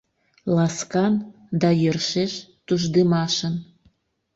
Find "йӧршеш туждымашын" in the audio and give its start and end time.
1.81-3.55